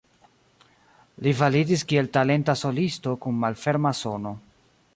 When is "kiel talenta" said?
1.91-2.55